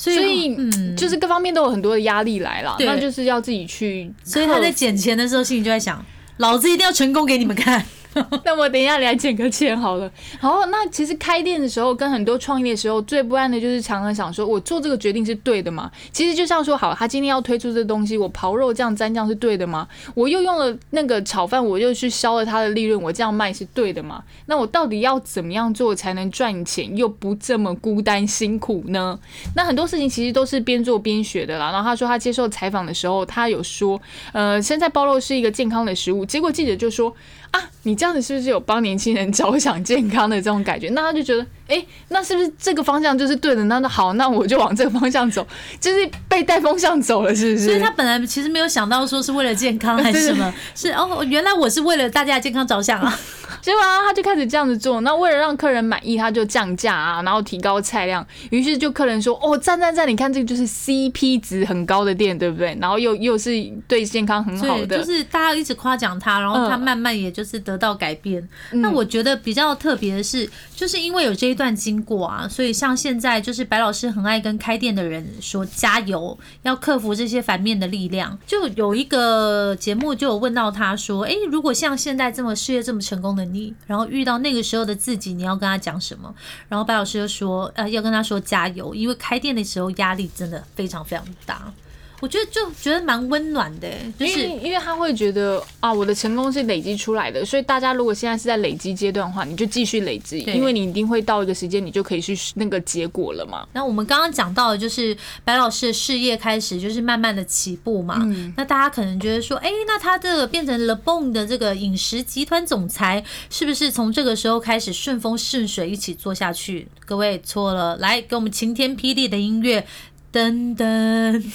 [0.00, 4.10] 所所以嗯，就是各方面都有很多的压力来了，那就是要自己去。
[4.24, 6.02] 所以他在捡钱的时候，心里就在想，
[6.38, 7.84] 老子一定要成功给你们看。
[8.44, 10.10] 那我等一下来捡个钱好了。
[10.40, 15.90] 好，那其实开店的时候，跟很多创业的时候，最不安的就是常常想说，我做这个决定是对的吗？
[16.12, 19.86] 其实就像说，好，他今天要推出这东西，我刨肉酱蘸酱是对的吗？
[20.14, 24.22] 我又用了那个炒饭，我又去消了它的利润，我这样卖是对的吗？
[24.46, 29.18] 那我到底要怎么样做才能赚钱，又不这么孤单辛苦呢？
[29.54, 31.70] 那很多事情其实都是边做边学的啦。
[31.70, 34.00] 然后他说他接受采访的时候，他有说，
[34.32, 36.24] 呃，生菜包肉是一个健康的食物。
[36.24, 37.14] 结果记者就说
[37.50, 40.88] 啊，你这样子是不是有帮年轻人着想健康的这种感觉？
[40.90, 43.64] 那他就觉得，哎、那是不是这个方向就是对的？
[43.64, 45.46] 那那好，那我就往这个方向走，
[45.80, 47.66] 就是被带风向走了，是不是？
[47.66, 53.18] 所以他本来其实没有想到说是为了健康还是 什么，是哦，原来我是为了大家的健康着想啊。
[53.60, 55.00] 结果啊，他就开始这样子做。
[55.00, 58.24] 那为了让客人满意，他就降价啊，然后提高菜量。
[58.50, 60.08] 于是就客人说：“哦，赞赞赞！
[60.08, 62.78] 你看这个就是 CP 值很高的店，对不对？
[62.80, 63.50] 然后又又是
[63.88, 68.48] 对健康很好，的，就是大家一直夸奖他，然后他嗯慢慢也就是得到改变。
[68.70, 70.48] 那我觉得比较特别的是，
[70.80, 78.38] 就是因为有这一段经过啊，所以像现在就是白老师很爱跟开店的人说加油，要克服这些反面的力量。
[78.46, 86.34] 就有一个节目就有问到他说，诶，如果像现在这么事业这么成功的你，然后遇到那个时候的自己，你要跟他讲什么？
[86.70, 91.70] 然后白老师就说，呃，要跟他说加油，因为开店的时候压力真的非常非常大。
[92.20, 103.66] 我觉得就觉得蛮温暖的，就是因为因为他会觉得啊，我的成功是累积出来的，所以大家如果现在是在累积阶段的话，你就继续累积，因为你一定会到一个时间，你就可以去那个结果了嘛。
[103.72, 116.86] 那我们刚刚讲到的就是白老师的事业开始就是慢慢的起步嘛，嗯那大家可能觉得说，哎，那他这个变成 Le Bon 的这个饮食集团总裁，是不是从这个时候开始顺风顺水一起做下去？
[117.06, 119.84] 各位错了，来给我们晴天霹雳的音乐，
[120.32, 121.44] 噔噔。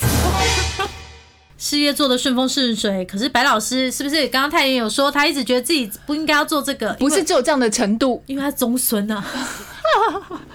[1.57, 9.25] 事业做的顺风顺水，可是白老师是不是刚刚太妍有说，他一直觉得自己不应该要做这个，不是只有这样的程度，因为他中孙啊。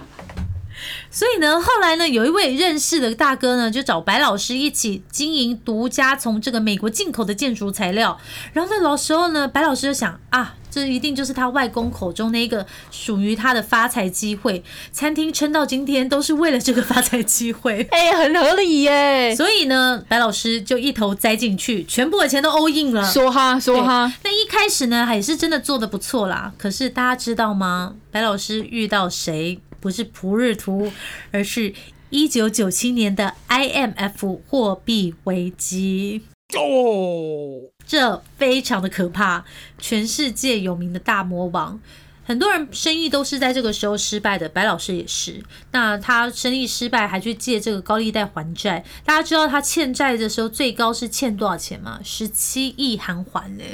[1.12, 8.18] 所以呢，后来呢，有一位认识的大哥呢，就找白老师一起经营独家从这个美国进口的建筑材料。
[8.52, 14.62] 然后那老时候呢，白老师就想啊，这一定就是他外公口中那个属于他的发财机会。
[14.92, 17.84] 餐厅撑到今天都是为了这个发财机会。
[17.90, 19.34] 哎、很合理耶。
[19.34, 23.04] 所以呢，白老师就一头栽进去，全部的钱都 all in 了。
[23.12, 26.52] 说哈说哈，那一开始呢，也是真的做的不错啦。
[26.56, 27.94] 可是大家知道吗？
[28.12, 29.58] 白老师遇到谁？
[29.80, 30.92] 不是普日图，
[31.30, 31.74] 而是
[32.10, 36.22] 一九九七年的 IMF 货币危机。
[36.56, 39.44] 哦，这非常的可怕，
[39.78, 41.80] 全世界有名的大魔王。
[42.24, 45.42] 很多人生意都是在这个时候失败的，白老师也是。
[45.72, 48.84] 那他生意失败，还去借这个高利贷还债。
[49.04, 51.98] 大家知道他欠债的时候最高是欠多少钱吗？
[52.04, 53.64] 十七亿韩元呢、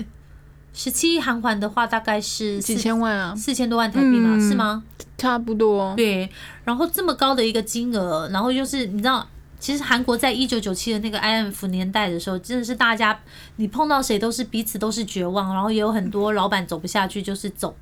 [0.78, 4.84] 十七亿韩元的话，大概是几千万啊，四千多万台币嘛，嗯是吗？
[5.16, 5.94] 差不多。
[5.96, 6.30] 对，
[6.64, 9.26] 然后这么高的一个金额，然后就是你知道，
[9.58, 13.18] 其实韩国在一九九七的那个 IMF 年代的时候，真的是大家
[13.56, 17.74] 你碰到谁都是彼此都是绝望，然后也有很多老板走不下去，就是走。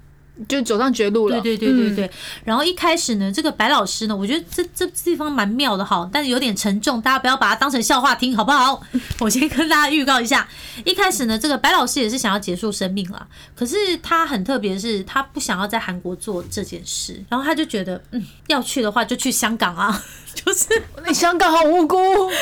[0.49, 1.40] 就走上绝路了。
[1.40, 2.11] 对对对对嗯对。
[2.44, 8.83] 然后一开始呢，这个白老师呢，我觉得这这地方蛮妙的哈，但是有点沉重，大家不要把它当成笑话听，好不好？
[9.20, 10.49] 我先跟大家预告一下，
[10.85, 20.03] 一开始呢，这个白老师也是想要结束生命啦，可是他很特别，是他不想要在韩国做这件事，然后他就觉得，嗯，要去的话就去香港啊，
[20.35, 20.66] 就是
[21.05, 22.35] 那香港好无辜， 为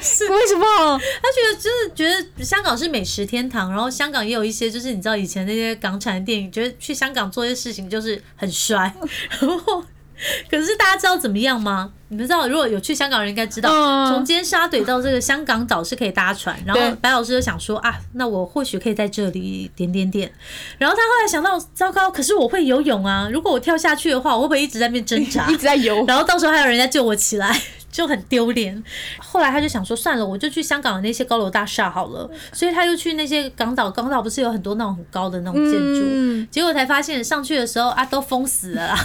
[0.00, 0.98] 什么？
[1.22, 8.94] 他觉得就是觉得香港是美食天堂，然后香港也有一些就是你知道以前那些港产电影，觉得去香港做一些事情就是很帅，
[9.40, 9.82] 然后
[10.50, 11.92] 可是大家知道怎么样吗？
[12.08, 20.32] 你们知道如果有去香港人应该知道，嗯从尖沙咀到这个香港岛是可以搭船，然后白老师就想说啊，那我或许可以在这里点点点，
[20.78, 25.46] 然后他后来想到，糟糕，可是我会游泳啊，如果我跳下去的话，我会不会一直在那边挣扎？
[25.50, 26.04] 一直在游。
[26.06, 28.80] 然后到时候还有人家救我起来， 就很丢脸。
[29.18, 32.30] 后来他就想说，算了，我就去香港的那些高楼大厦好了。
[32.52, 38.96] 所以他就去那些港岛，港岛不是有很多那种很高的那种建筑，嗯，结果才发现上去的时候啊，都封死了啦。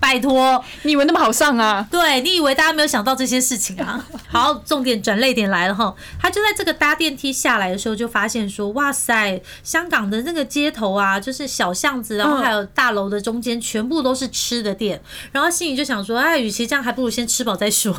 [0.00, 1.86] 拜托，你以为那么好上啊？
[1.90, 4.04] 对你以为大家没有想到这些事情啊？
[4.30, 15.00] 好，重点转泪点来了哈，他就在这个搭电梯下来的时候，就发现说，哇塞，香港的那个街头啊，就是小巷子，然后还有大楼的中间，全部都是吃的店。
[15.32, 17.94] 然后心里就想说，哎，与其这样，还不如先吃饱再说。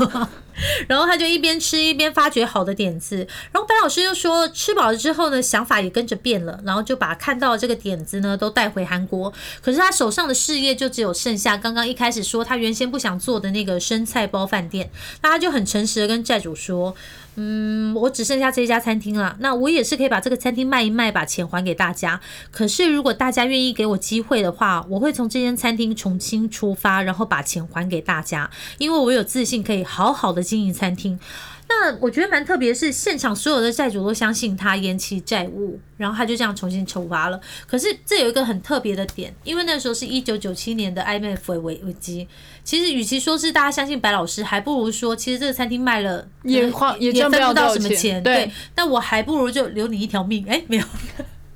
[0.88, 3.18] 然后他就一边吃一边发掘好的点子。
[3.52, 9.34] 然后白老师又说，吃饱了之后呢，想法也跟着变了，然后就把看到这个点子呢都带回韩国。
[9.62, 14.90] 可是他手上的事业就只有剩下刚刚一开始说他原先不想做的那个生菜包饭店。
[15.22, 16.96] 那他就很诚实的跟债主说。
[17.36, 19.36] 嗯，我只剩下这家餐厅了。
[19.40, 22.20] 那我也是可以把这个餐厅卖一卖，把钱还给大家。
[22.52, 31.20] 可是如果大家愿意给我机会的话，我会从这间餐厅重新出发，然后把钱还给大家，因为我有自信可以好好的经营餐厅。
[31.68, 37.40] 那我觉得蛮特别，是现场所有的债主都相信他延期债务，然后他就这样重新筹发了。
[37.66, 42.28] 可是这有一个很特别的点，因为那时候是一九九七年的 IMF 危危机。
[42.64, 46.62] 其实与其说是大家相信白老师，还不如说其实这个餐厅卖了也
[47.00, 48.22] 也赚不分不到什么钱。
[48.22, 50.46] 对但我还不如就留你一条命。
[50.48, 50.84] 哎，没有，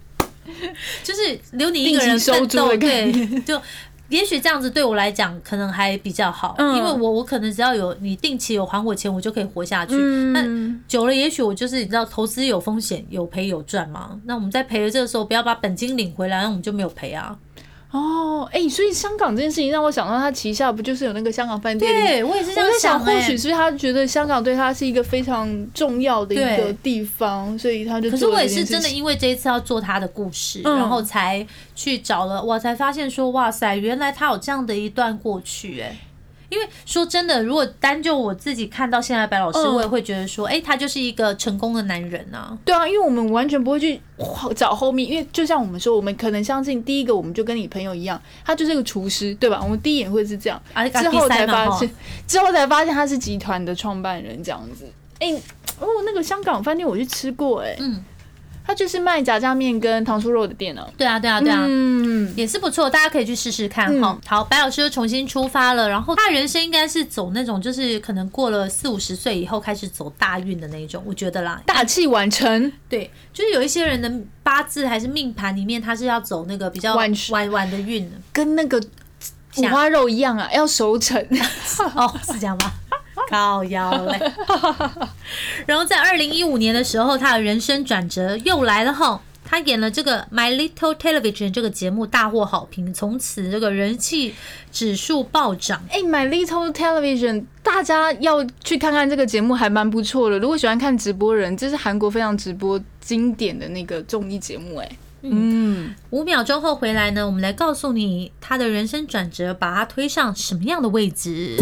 [1.03, 2.75] 就是留你一个人奋斗。
[2.77, 3.61] 对，就。
[4.09, 9.95] 也许这样子对我来讲可能还比较好，嗯因为我我可能只要有你定期有还我钱，我就可以活下去。
[10.33, 14.19] 那嗯，久了，也许我就是你知道，投资有风险，有赔有赚嘛。
[14.25, 17.37] 那我们在赔的这个时候，不要把本金领回来，那我们就没有赔啊。
[17.91, 21.91] 哦，哎、所以香港这件事情让我想到，他旗下不就是有那个香港饭店？
[21.91, 35.97] 对我也是这样我在想，欸，或许是他觉得香港对他是一个非常重要的一个地方，所以他就可是我也是真的，因为这一次要做他的故事，嗯然后才去找了，我才发现说，哇塞，原来他有这样的一段过去、哎。
[36.49, 42.57] 因为说真的，如果单就我自己看到现在白老师，嗯我也会觉得说，哎、他就是一个成功的男人啊。
[42.65, 44.01] 对啊，因为我们完全不会去
[44.55, 49.59] 找后面，因为就像我们说，我们可能相信第一个，我们就跟你朋友一样，他就是个厨师，对吧？
[49.63, 51.89] 我们第一眼会是这样，啊，之后才发哈现，
[52.27, 54.85] 之后才发现他是集团的创办人这样子。
[55.19, 55.31] 哎、
[55.79, 58.03] 哦，那个香港饭店我去吃过，哎，嗯，
[58.69, 60.87] 它就是卖炸酱面跟糖醋肉的店哦。
[60.95, 61.65] 对啊，对啊，对啊。
[61.67, 64.15] 嗯，也是不错，大家可以去试试看哈。
[64.27, 71.59] 好，白老师又重新出发了，然后他人生应该是走那种，就是可能过了四五十岁以后开始走大运的那一种，我觉得啦。
[71.65, 74.11] 大器晚成，对，就是有一些人的
[74.43, 78.07] 八字还是命盘里面，他是要走那个比较晚晚晚的运。
[78.31, 78.79] 跟那个
[79.57, 81.19] 五花肉一样啊，要熟成。
[81.95, 82.71] 哦，是这样吗？
[83.29, 84.19] 靠腰嘞。
[85.65, 89.21] 然后在二零一五年的时候，他的人生转折又来了哈。
[89.51, 94.35] 他演了这个《My Little Television》这个节目大获好评，从此这个人气
[94.71, 95.83] 指数暴涨。
[95.89, 100.37] 哎，《My Little Television》大家要去看看这个节目，还蛮不错的。
[100.37, 104.75] 如果喜欢看直播人，这是韩国非常直播经典的那个综艺节目。
[104.75, 104.91] 哎，
[105.23, 111.57] 嗯，五秒钟后回来呢，我们来告诉你他的人生转折，把他推上什么样的位置。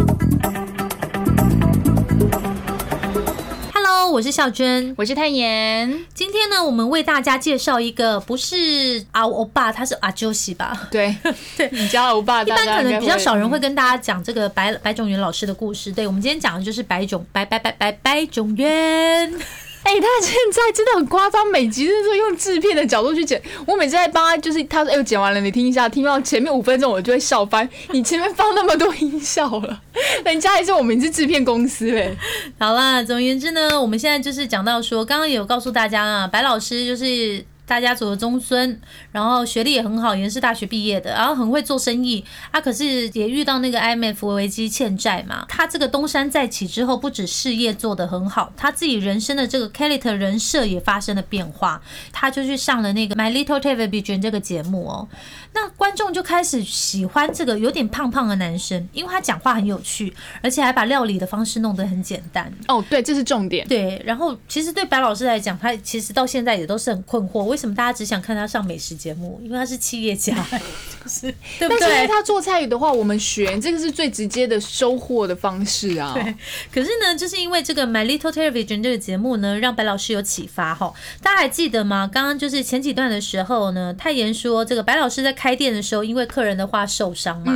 [4.17, 5.87] 我是孝娟，我是泰妍。
[6.15, 10.87] 今天呢，我们为大家介绍一个不是阿欧巴，他是阿啾西吧？
[10.89, 11.15] 对
[11.55, 15.91] 对，你家欧巴，一般可能比较少人会跟大家讲这个白白种元老师的故事。
[15.91, 19.31] 对我们今天讲的就是白种白白白白白种元。
[19.87, 23.41] 哎，他现在真的很夸张，每集都是用制片的角度去剪。
[23.65, 27.67] 我每次在帮他，就是他说：“哎，剪完了，你听一下。”听到前面五分钟，我就会笑翻。
[27.91, 29.81] 你前面放那么多音效了，
[30.25, 32.13] 人家还是我们是制片公司哎。
[32.59, 37.45] 好啦，总而言之呢，我们现在就是讲到说，刚刚有告诉大家啊，白老师就是。
[37.67, 38.79] 大家族的中孙，
[39.11, 42.23] 然后学历也很好，也是大学毕业的，然后很会做生意。
[42.51, 45.45] 他可是也遇到那个 IMF 危机欠债嘛。
[45.49, 51.81] 他这个东山再起之后，不止事业做得很好，他自己人生的这个 Kelly 人设也发生了变化。
[52.13, 55.07] 他就去上了那个 My Little Television 这个节目哦。
[55.53, 62.51] 那观众就开始喜欢这个有点胖胖的男生，因为他讲话很有趣，而且还把料理的方式弄得很简单。
[62.67, 63.67] 哦，对，这是重点。
[63.67, 69.41] 对，然后其实对白老师来讲，他其实到现在也都是很困惑，为什么大家只想看他上美食节目？
[69.43, 70.35] 因为他是企业家，
[71.07, 72.07] 是，对不对？
[72.07, 76.13] 他做菜的话，我们学这个是最直接的收获的方式啊。
[76.13, 76.35] 对，
[76.71, 80.93] 可是呢，就是因为这个 My Little Television 这个节目呢，让白老师有启发哈。
[81.21, 82.09] 大家还记得吗？
[82.13, 87.53] 刚刚就是前几段的时候呢，泰妍说这个白老师在开店的时候，因为客人的话受伤嘛，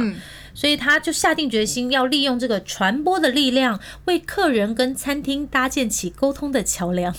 [0.54, 7.16] 所以他就下定决心要利用这个传播的力量，为客人跟餐厅搭建起沟通的桥梁。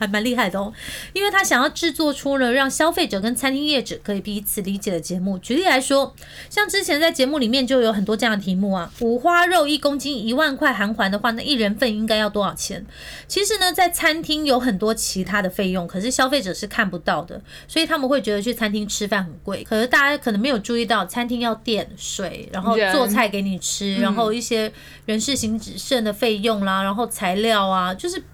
[0.00, 0.72] 还蛮厉害的哦，
[1.12, 5.36] 因为他想要制作出了让消费者跟餐厅业者可以彼此理解的节目。
[5.36, 6.14] 举例来说，
[6.48, 12.86] 像之前在节目里面就有很多这样的题目啊，五花肉一公斤一万块含环的话，那一人份应该要多少钱？
[13.28, 19.62] 其实呢，在餐厅有很多其他的费用，可是消费者是看不到的，所以他们会觉得去餐厅吃饭很贵。
[19.64, 24.72] 可是大家可能没有注意到，餐厅要电水，然后做菜给你吃，然后一些
[25.04, 28.24] 人事行止剩的费用啦，然后材料啊，就是。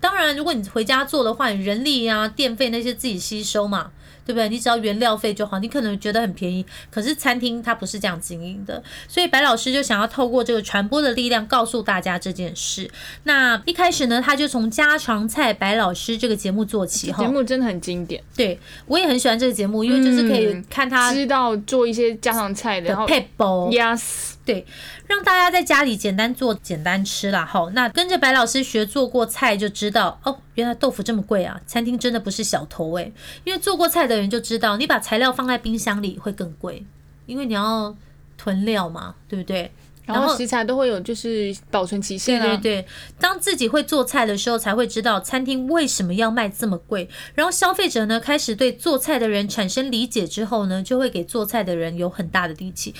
[0.00, 3.90] 当然，如果你回家做的话，你人力啊、电费那些自己吸收嘛，
[4.26, 4.48] 对不对？
[4.48, 6.64] 你只要原料费就好，你可能觉得很便宜。
[6.90, 12.90] 可是餐厅它不是这样经营的，所以白老师就想要透过这个传播的力量告诉大家这件事。
[13.24, 18.22] 那一开始呢，他就从家常菜白老师这个节目做起，节目真的很经典。
[18.36, 23.70] 对我也很喜欢这个节目，因为就是可以看他知道做一些家常菜的配包。
[23.70, 24.34] Yes。
[24.48, 24.64] 对，
[25.06, 27.44] 让大家在家里简单做、简单吃啦。
[27.44, 31.60] 好，那跟着白老师学做过菜就知道哦，原来豆腐这么贵啊！
[31.66, 33.12] 餐厅真的不是小头诶，
[33.44, 36.82] 因为做过菜的人就知道，你把材料放在冰箱里会更贵，
[37.26, 37.94] 因为你要
[38.38, 39.70] 囤料嘛，对不对？
[40.06, 42.46] 然后食材都会有就是保存期限啊。
[42.46, 42.86] 对对对，
[43.20, 47.06] 当自己会做菜的时候，才会知道餐厅为什么要卖这么贵。
[47.34, 52.94] 然后消费者呢，开始对做菜的人产生理解之后呢，就会给做菜的人有很大的力气。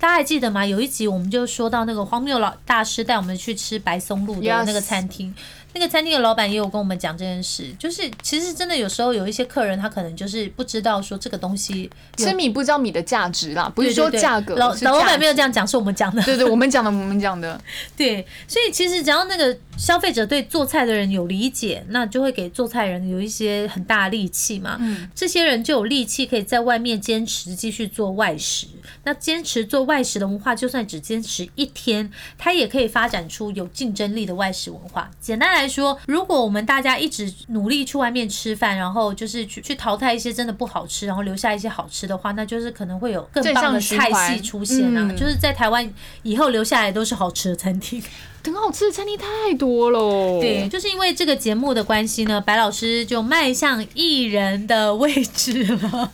[0.00, 0.64] 大家还记得吗？
[0.64, 5.34] 有一集我们就说到那个荒谬老大师带我们去吃白松露的那个餐厅。
[5.72, 14.56] 那个餐厅的老板也有跟我们讲这件事，就是其实真的有时候有一些客人他可能就是不知道说这个东西吃米不知道米的价值啦，不是说价格。
[14.56, 16.20] 老老板没有这样讲，是我们讲的。
[16.22, 17.60] 对对，我们讲的，我们讲的。
[17.96, 24.76] 对，所以其实只要那个消费者对做菜的人有理解，那就会给做菜人有一些很大的力气嘛。
[24.80, 28.66] 嗯，这些人就有力气可以在外面坚持继续做外食。
[29.04, 35.08] 那坚持做外食的文化，就算只坚持一天，他也可以发展出有竞争力的外食文化。
[35.20, 35.59] 简单来。
[35.60, 45.12] 来说，如果我们大家一直努力去外面吃饭，然后就是去去淘汰一些真的不好吃，然后留下一些好吃的话，那就是可能会有更棒的菜系出现啊！
[45.12, 45.88] 就是在台湾
[46.22, 48.02] 以后留下来都是好吃的餐厅，
[48.44, 50.40] 很好吃的餐厅太多了。
[50.40, 56.12] 对，就是因为这个节目的关系呢，白老师就迈向艺人的位置了。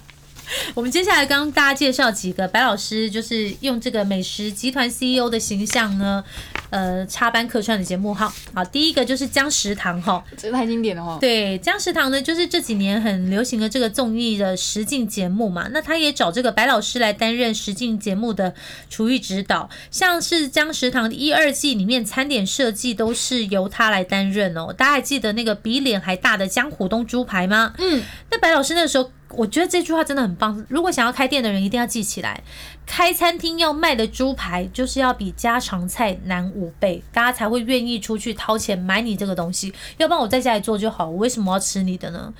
[0.74, 6.22] 我们接下来刚大家介绍几个白老师，就是用这个美食集团 CEO 的形象呢，
[6.70, 8.32] 呃，插班客串的节目哈。
[8.54, 11.18] 好，第一个就是江食堂哈，这太经典了哈。
[11.20, 15.68] 对，江食堂呢，就是这几年很流行的这个综艺的实境节目嘛。
[15.72, 18.54] 那他也找这个白老师来担任实境节目的
[18.88, 24.72] 厨艺指导，像是江食堂一二季里面餐点设计都是由他来担任哦。
[24.72, 27.74] 大家还记得那个比脸还大的江湖东猪排吗？
[27.78, 30.64] 嗯，那白老师那时候，我觉得这句话真的很棒。
[30.68, 32.42] 如果想要开店的人，一定要记起来，
[32.86, 39.72] 开餐厅要卖的猪排，就是要比家常菜难五倍，大家才会愿意出去掏钱买你这个东西。
[39.98, 42.32] 要不然我在家里做就好，我为什么要吃你的呢？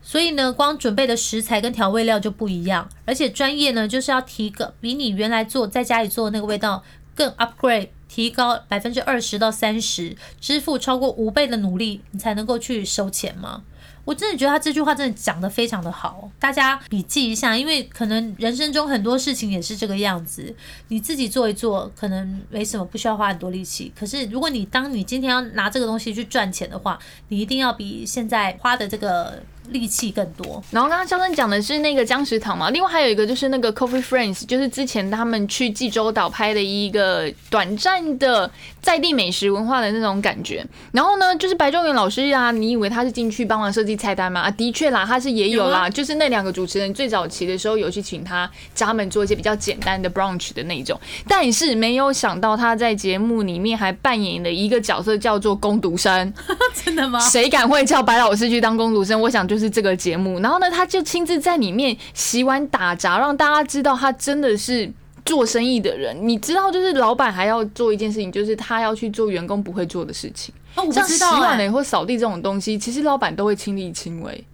[0.00, 6.82] 所以呢，光准备的食材跟调味料就不一样，而且专业呢，就是要提个比你原来做在家里做的那个味道
[7.14, 13.64] 更 upgrade，提高百分之二十到三十，支付超过五倍的努力，你才能够去收钱吗？
[14.08, 20.54] 我真的觉得他这句话真的讲得非常的好，大家笔记一下，因为可能人生中很多事情也是这个样子，
[20.88, 23.92] 你自己做一做，可能没什么，不需要花很多力气。
[23.94, 26.98] 可是如果你当你今天要拿这个东西去赚钱的话，
[27.28, 30.62] 你一定要比现在花的这个力气更多。
[30.70, 38.50] 然后刚刚肖生讲的是那个姜食堂嘛，另外还有一个就是那个 Coffee Friends，就是之前他们去济州岛拍的一个短暂的
[38.80, 40.64] 在地美食文化的那种感觉。
[40.92, 44.40] 然后呢，就是白中原老师啊，你以为他是进去帮忙设计菜单吗？
[44.42, 56.32] 啊，的确啦，他是也有啦，就是那两个主持人最早期的时候有去请他家门做一些比较简单的 brunch 的那种，但是没有想到他在节目里面还扮演了一个角色叫做攻读生。
[56.84, 57.18] 真的吗？
[57.20, 59.20] 谁敢会叫白老师去当攻读生？
[59.20, 60.38] 我想就是这个节目。
[60.40, 64.92] 然后呢，他就亲自在里面洗碗打杂，让大家知道他真的是
[65.24, 66.14] 做生意的人。
[66.20, 74.44] 你知道，就是老板还要做一件事情，就是他要去做员工不会做的事情，哦，我不像洗知道洗、碗呢或扫地这种东西，其实老板都会亲力亲为，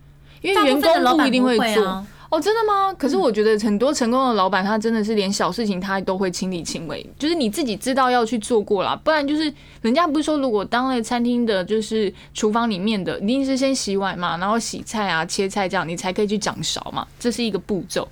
[0.42, 2.06] 因为员工不一定会做。
[2.34, 2.92] 哦，真的吗？
[2.98, 18.08] 可是我觉得很多成功的老板，他真的是连小事情他都会亲力亲为，就是你自己知道要去做过啦，不然就是人家不是说，如果当了餐厅的，就是厨房里面的，一定是先洗碗嘛，然后洗菜啊、切菜这样，你才可以去掌勺嘛，这是一个步骤。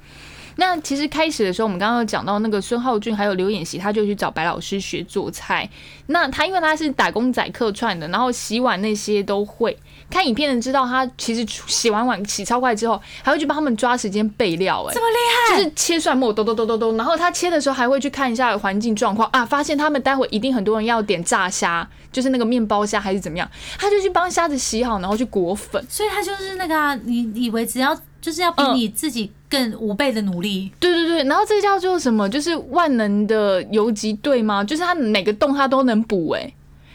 [0.56, 5.68] 那其实开始的时候，我们刚刚有讲到那个孙浩俊还有刘演习，他就去找白老师学做菜。
[6.06, 9.76] 那他因为他是打工仔客串的，然后洗碗那些都会。
[10.10, 16.96] 看影片的知道，他其实洗完碗洗超快之后，还会去帮他们抓时间备料、哎，这么厉害，就是切蒜末，咚咚咚咚咚。
[16.98, 25.82] 然后他切的时候还会去看一下环境状况啊，发现他们待会一定很多人要点炸虾，就是那个面包虾还是怎么样，他就去帮虾子洗好，然后去裹粉。
[25.88, 32.26] 所以他就是那个啊，你以为只要就是要比嗯你自己更五倍的努力，对对对，然后这个叫做什么？
[32.28, 34.64] 就是万能的游击队吗？
[34.64, 36.50] 就是他每个洞他都能补哎、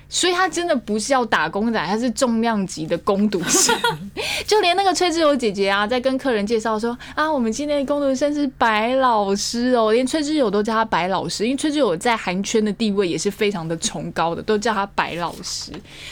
[0.10, 3.76] 所以他真的不是要打工仔，他是重量级的攻读生。
[4.48, 15.72] 就连那个崔志友姐姐啊，在跟客人介绍说啊，我们今天的攻读生是白老师哦，连崔志友都叫他白老师，因为崔志友在韩圈的地位也是非常的崇高的，都叫他白老师。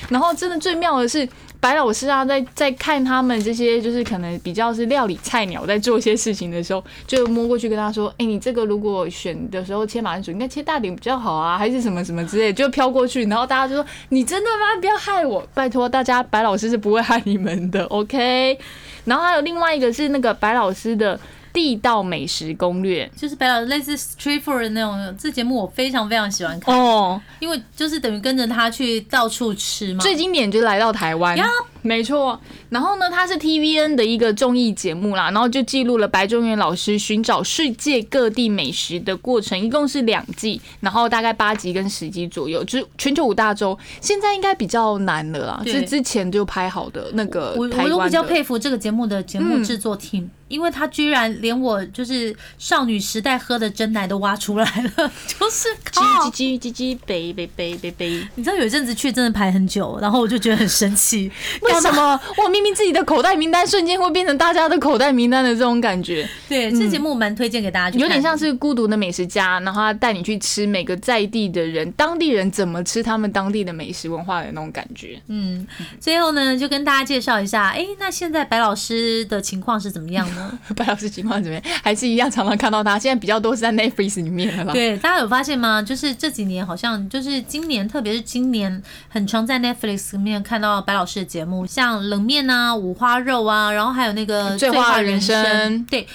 [0.09, 1.27] 然后真的最妙的是，
[1.65, 14.79] 白老师啊，在在看他们这些就是可能比较是料理菜鸟在做一些事情的时候，就摸过去跟他说：“哎、你这个如果选的时候切马铃薯，应该切大点比较好啊，还是什么什么之类，就飘过去。”然后大家就说：“你真的吗？
[14.79, 18.59] 不要害我，拜托大家，白老师是不会害你们的，OK。”
[19.05, 21.19] 然后还有另外一个是那个白老师的
[21.55, 25.17] 地道美食攻略就是白老师类似 street Food 的那种。
[25.17, 30.01] 这节目我非常非常喜欢看，哦，因为就是等于跟着他去到处吃嘛。
[30.01, 31.47] 最经典就是来到台湾呀，
[31.85, 32.37] 没错。
[32.69, 43.79] 然后呢，它是 TVN 的一个综艺节目啦，然后就记录了白中原老师寻找世界各地美食的过程，一共是两季，然后大概八集跟十集左右，就是全球五大洲。
[44.01, 48.25] 现在应该比较难了啦，对是之前就拍好的那个我都比较。
[48.25, 58.27] 佩服这个节目的节目制作 team，、因为他居然连我就是少女时代喝的真奶都挖出来了， 就是靠叽叽叽叽叽，背背背背背。
[58.33, 61.31] 你知道有一阵子去真的排很久，然后我就觉得很生气，
[61.61, 66.27] 为什么 我明明自己的口袋名单瞬间会变成大家的口袋名单的这种感觉？
[66.47, 75.19] 对，这节目蛮推荐给大家去有点像是孤独的美食家，然后他带你去吃每个在地的人、当地人怎么吃他们当地的美食文化的那种感觉。
[75.27, 75.65] 嗯，
[75.99, 80.59] 最后呢，就跟大家介绍一下，哎、那现在白老师的情况是怎么样呢？
[80.75, 81.63] 白老师情况怎么样？
[81.83, 84.73] 还是一样常常看到他，现在比较多是在 Netflix 里面了啦。
[84.73, 85.81] 对，大家有发现吗？
[85.81, 95.83] 就是这几年好像就是今年，特别是今年，很常在 Netflix 里面看到白老师的节目，像冷面啊、五花肉啊，然后还有那个醉话人生。
[95.85, 96.07] 对。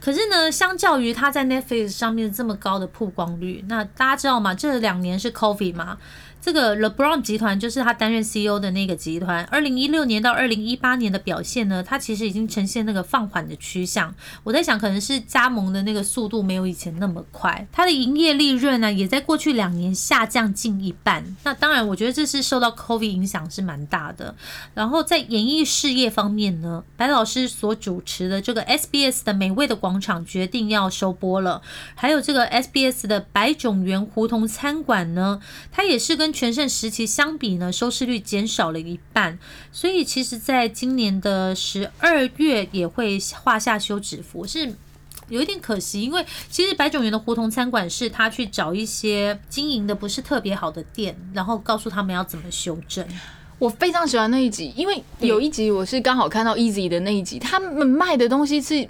[0.00, 4.52] 可是呢，相较于他在 Netflix 上面这么高的曝光率，那大家知道吗？
[4.52, 5.96] 这两年是 COVID 嘛，
[6.44, 14.14] 这个 LeBron 集团就是他担任 CEO 的那个集团，二零一六年到二零一八年的表现呢，它其实已经呈现那个放缓的趋向。
[14.42, 21.24] 我在想，可能是加盟的那个速度没有以前那么快，它的营业利润呢，也在过去两年下降近一半。
[21.44, 24.34] 那当然，我觉得这是受到 COVID 影响是蛮大的。
[24.74, 31.62] 然后在演艺事业方面呢，白老师所主持的这个 SBS 的美味的广场决定要收播了，
[31.94, 35.40] 还有这个 SBS 的百种园胡同餐馆呢，
[35.72, 39.38] 它也是跟全盛时期相比呢，收视率减少了一半。
[39.72, 44.74] 所以其实在今年的十二月也会画下休止符，是。
[45.30, 53.02] 有一点可惜，因为其实百种园的胡同餐馆是他去找一些经营的不是特别好的店，然后告诉他们要怎么修正。
[53.58, 58.86] 我非常喜欢那一集，因为有一集我是刚好看到 Easy 的那一集，他们卖的东西是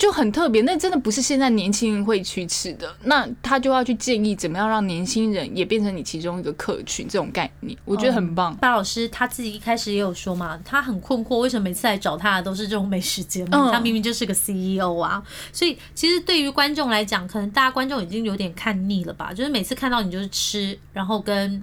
[0.00, 2.96] 就很特别，那真的不是现在年轻人会去吃的。
[3.04, 8.56] 那他就要去建议怎么样让年轻人也变成你其中一个客群，这种概念我觉得很棒。
[8.56, 13.50] 巴老师他自己一开始也有说嘛，他很困惑，为什么每次来找他的都是这种美食节目？
[13.52, 15.22] 嗯他明明就是个 CEO 啊！
[15.52, 19.34] 所以其实对于观众来讲，可能大家观众已经有点看腻了吧？
[19.34, 21.62] 就是每次看到你就是吃，然后跟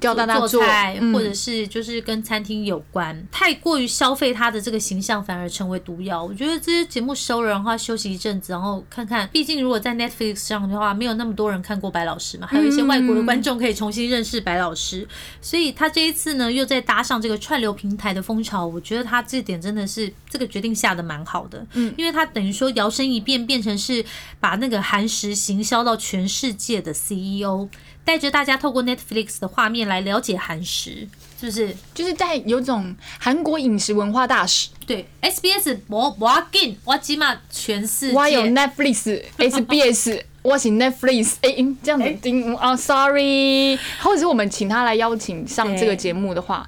[0.00, 6.22] 教大家做做菜，嗯或者是就是跟餐厅有关，太过于消费他的这个形象，反而成为毒药。
[6.22, 15.08] 我觉得这些节目收了，然后他休息一阵子，然后看看，毕竟如果在 Netflix 上的话，没有那么多人看过白老师嘛，还有一些外国的观众可以重新认识白老师，
[15.40, 24.04] 所以他这一次呢，又再搭上这个串流平台的风潮，我觉得他这点真的是这个决定下的蛮好的，嗯因为他等于说摇身一变，变成是
[24.38, 27.68] 把那个韩食行销到全世界的 CEO。
[28.08, 31.06] 带着大家透过 Netflix 的画面来了解韩食，
[31.38, 31.76] 是不是？
[31.92, 34.70] 就是在有种韩国饮食文化大使。
[34.86, 38.44] 对，SBS 我我要进，我起码全世我有。
[38.44, 46.66] Netflix、SBS， 我请 Netflix，哎、嗯这样子叮啊、s o r r y 或者是我们请他来邀请上这个节目的话，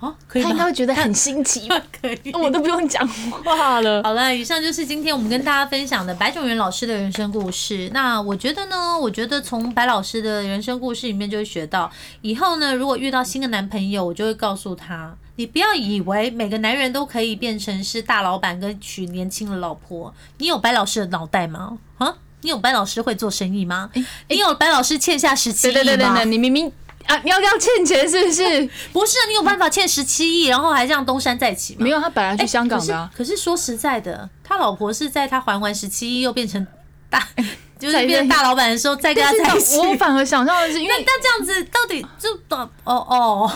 [0.00, 0.64] 哦，可以他应该？
[0.64, 2.32] 会觉得很新奇吧， 可以。
[2.32, 4.02] 我都不用讲话了。
[4.04, 7.90] 好了，以上就是今天我们跟大家分享的白种元老师的人生故事。
[7.92, 11.90] 那我觉得呢，我觉得从白老师的人生故事里面就会学到，
[12.22, 20.14] 以后呢，如果遇到新的男朋友，我就会告诉他，你不要以为每个男人都可以变成是大老板跟娶年轻的老婆。
[20.38, 21.76] 你有白老师的脑袋吗？
[21.98, 22.14] 啊？
[22.42, 23.90] 你有白老师会做生意吗？
[24.28, 25.74] 你有白老师欠下十七亿吗？
[25.74, 26.72] 对对对对对，你明明
[27.06, 28.42] 啊，你要要欠钱是不是？
[28.92, 31.78] 不是啊，你有办法欠十七亿，然后还这样东山再起吗？
[31.80, 36.64] 没有，他本来去哎香港的、啊可是可是说实在的，他老婆是在他还完十七亿又变成
[37.08, 37.26] 大，
[37.78, 39.76] 就是变成大老板的时候再跟他在一起。
[39.78, 43.52] 我反而想象的是，因那为那这样子到底就哦哦，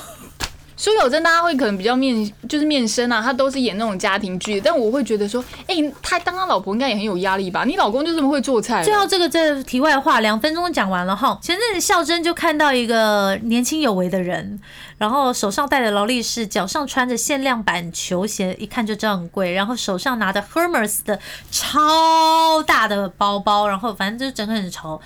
[0.77, 7.64] 苏有贞大家会可能比较面就是面生啊，他都是演那种家庭剧，但我会觉得说，哎、他当他老婆应该也很有压力吧？
[7.64, 11.39] 你老公就这么会做菜，最后这个这题外话，两分钟讲完了哈。
[11.41, 14.61] 前阵子孝珍就看到一个年轻有为的人，
[14.99, 21.18] 然后手上戴着劳力士，脚上穿着限量版球鞋，一看就知道很贵，然后手上拿着 Hermes 的
[21.51, 25.01] 超大的包包，然后反正就整个很潮。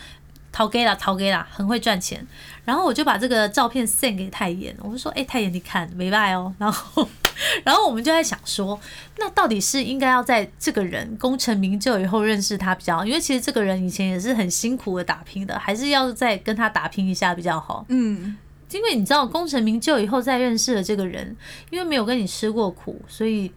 [0.58, 2.26] 淘给啦，淘给啦，很会赚钱。
[2.64, 6.52] 然后我就把这个照片 send 给太妍，我就说：“哎、泰妍，你看，没败哦。
[6.58, 7.08] ”然后，
[7.62, 8.76] 然后我们就在想说，
[9.18, 17.86] 那到底是应该要在这个人功成名就以后认识他比较好，因为其实这个人以前也是很辛苦的打拼的，还是要再跟他打拼一下比较好。
[17.88, 18.36] 嗯，
[18.72, 21.36] 因为你知道，功成名就以后再认识了这个人，
[21.70, 23.52] 因为没有跟你吃过苦，所以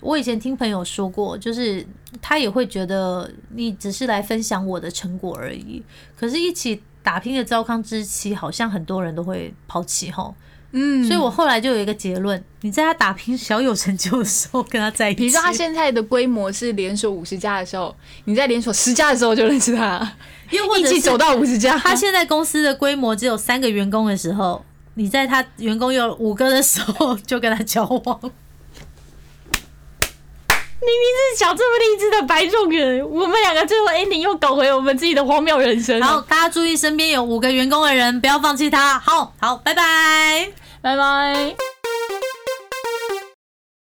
[0.00, 1.84] 我以前听朋友说过，就是
[2.20, 5.82] 他也会觉得你只是来分享我的成果而已。
[6.16, 10.34] 可是，一起打拼的糟糠之妻，好像很多人都会抛弃吼。
[10.72, 17.94] 嗯，所以我后来就有一个结论：你在他打拼小有成就的时候跟他在一起，比如说他现在的规模是连锁五十家的时候，
[18.24, 20.16] 你在连锁十家的时候就认识他，
[20.50, 21.78] 又或者是一起走到五十家。
[21.78, 24.62] 他现在公司的规模只有三个员工的时候，
[24.94, 28.20] 你在他员工有五个的时候就跟他交往。
[30.80, 36.00] 明明是讲这么励志的白种人，我们两个最后 ending 又搞回我们自己的荒谬人生。
[36.02, 38.98] 好，，大家注意身边有五个员工的人，不要放弃他。
[38.98, 40.52] 好好，拜拜。
[40.82, 41.75] 拜拜。